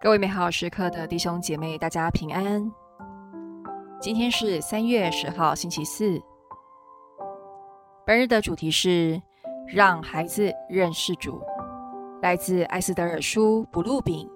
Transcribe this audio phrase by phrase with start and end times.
[0.00, 2.70] 各位美好时刻的弟兄姐妹，大家平安。
[4.00, 6.22] 今天是三月十号，星期四。
[8.06, 9.20] 本日的主题是
[9.66, 11.42] 让孩子认识主，
[12.22, 14.30] 来自艾斯德尔书不录饼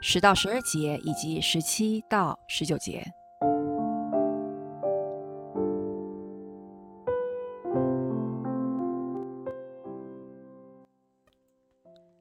[0.00, 3.04] 十到十二节以及十七到十九节。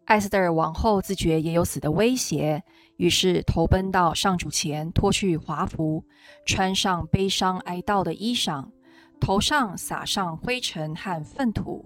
[0.05, 2.61] 艾斯德尔王后自觉也有死的威胁，
[2.97, 6.03] 于是投奔到上主前，脱去华服，
[6.45, 8.65] 穿上悲伤哀悼的衣裳，
[9.19, 11.85] 头上撒上灰尘和粪土，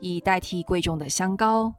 [0.00, 1.74] 以代替贵重的香膏，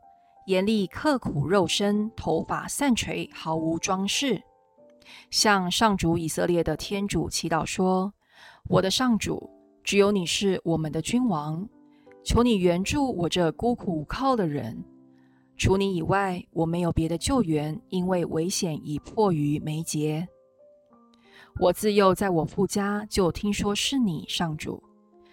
[0.45, 4.43] 严厉刻苦肉身，头发散垂，毫无装饰，
[5.31, 8.13] 向上主以色列的天主祈祷说
[8.69, 9.49] ：“我的上主，
[9.83, 11.67] 只有你是我们的君王，
[12.23, 14.85] 求你援助我这孤苦无靠的人。”
[15.57, 20.27] 除你以外，我没有别的救援，因为危险已迫于眉睫。
[21.59, 24.83] 我自幼在我父家就听说是你上主，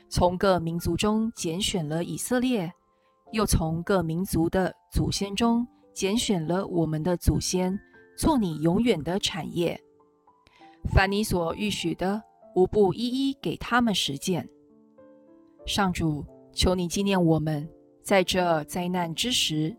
[0.09, 2.73] 从各民族中拣选了以色列，
[3.33, 7.79] 又从各民族的祖先中拣选了我们的祖先，
[8.17, 9.79] 做你永远的产业。
[10.91, 12.23] 凡你所预许的，
[12.55, 14.49] 无不一一给他们实践。
[15.67, 17.69] 上主，求你纪念我们，
[18.03, 19.77] 在这灾难之时。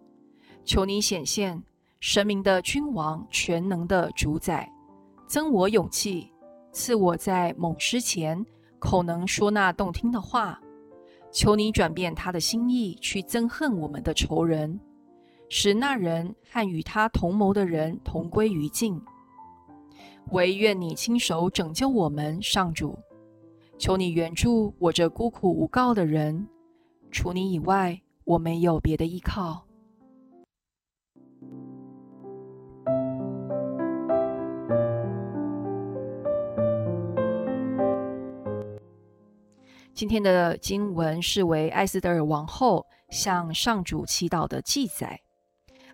[0.66, 1.62] 求你显现，
[2.00, 4.68] 神明的君王，全能的主宰，
[5.28, 6.32] 增我勇气，
[6.72, 8.44] 赐我在猛狮前
[8.80, 10.60] 口能说那动听的话。
[11.32, 14.80] 求你转变他的心意，去憎恨我们的仇人，
[15.50, 19.00] 使那人和与他同谋的人同归于尽。
[20.32, 22.98] 唯愿你亲手拯救我们，上主。
[23.78, 26.48] 求你援助我这孤苦无告的人，
[27.12, 29.68] 除你以外，我没有别的依靠。
[39.95, 45.22] 今天的经文是为艾斯德尔王后向上主祈祷的记载。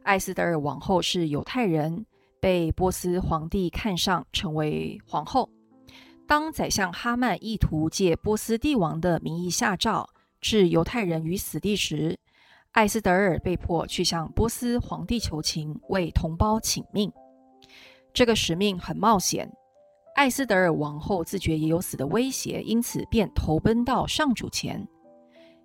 [0.02, 2.08] 艾斯德尔王后是犹太人，
[2.40, 5.48] 被波斯皇帝看上，成为皇后。
[6.28, 12.18] 当宰相哈曼意图借波斯帝王的名义下诏，置犹太人于死地时，
[12.72, 17.14] 艾斯德尔被迫去向波斯皇帝求情，为同胞请命。
[18.12, 19.52] 这个使命很冒险。
[20.16, 24.88] 艾斯德尔王后自觉也有死的威胁，因此便投奔到上主前。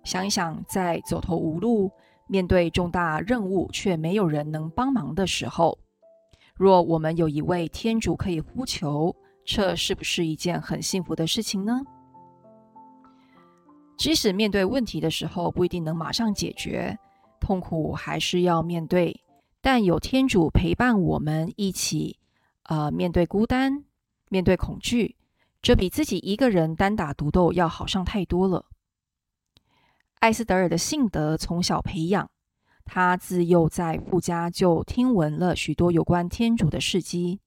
[0.03, 1.91] 想一想，在走投无路、
[2.27, 5.77] 面对重大任务却没有人能帮忙的时候，
[6.55, 9.13] 若我们有一位天主可以呼求，
[9.45, 11.81] 这是不是一件很幸福的事情呢？
[13.97, 16.97] 即使面对问题的时候不一定能马上解决，
[17.39, 19.19] 痛苦还是要面对，
[19.61, 22.17] 但有天主陪伴我们一起，
[22.63, 23.83] 呃，面对孤单。
[24.29, 25.15] 面对恐惧，
[25.61, 28.65] 这比自己一个人单打独斗要好上太多了。
[30.19, 32.29] 艾斯德尔的性德从小培养，
[32.83, 37.39] 他自幼在富家就听闻了许多有关天主的事迹，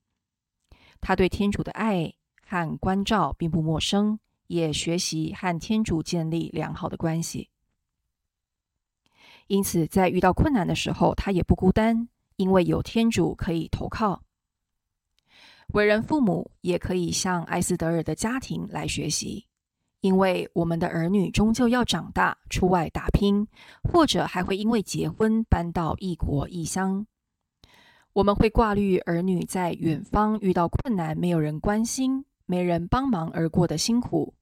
[1.00, 2.14] 他对天主的爱
[2.46, 7.50] 和关照并不陌生，也学习和天主建立良好的关系。
[9.48, 14.22] 因此，在遇到困难的时候，他也不孤单，因为有天主可以投靠。
[15.72, 19.46] 为人父母也可以向艾斯德尔的家庭来学习，
[20.00, 23.46] 因为我们的儿女终究要长大，出外打拼，
[23.84, 27.06] 或者还会因为结婚搬到异国异乡。
[28.12, 34.34] 我们会挂虑儿女在远方遇到困难，没有人关心、没人帮忙而过的辛苦。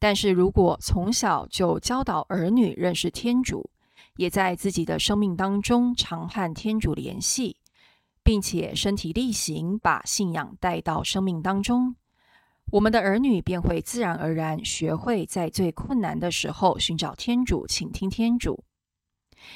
[0.00, 3.70] 但是如果从小就教导儿女认识天主，
[4.16, 7.56] 也在自己的生命当中常和天主联系。
[8.24, 11.96] 并且身体力行，把信仰带到生命当中，
[12.70, 18.64] 我们的儿女便会自然而然学会在最困难的时候寻找天主，倾听天主。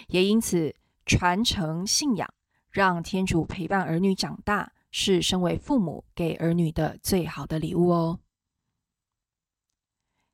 [0.09, 0.75] 也因此，
[1.05, 2.29] 传承信仰，
[2.71, 8.19] 让天主陪伴儿女长大，是身为父母给儿女的最好的礼物哦。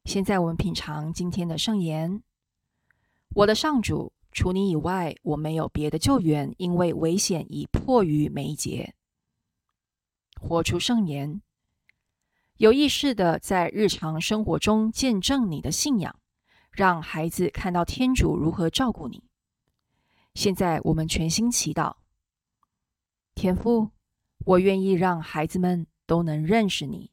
[0.05, 2.23] 现在我们品尝今天的圣言，
[3.35, 4.13] 我的上主。
[4.33, 8.95] 除你以外，我没有别的救援，因为危险已迫于眉睫。
[10.41, 11.43] 活出圣言，
[12.57, 16.19] 有意识的在日常生活中见证你的信仰，
[16.71, 19.23] 让孩子看到天主如何照顾你。
[20.35, 21.97] 现在我们全心祈祷，
[23.35, 23.91] 天父，
[24.47, 27.11] 我愿意让孩子们都能认识你，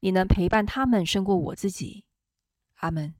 [0.00, 2.04] 你能陪伴他们胜过我自己。
[2.80, 3.14] 阿门。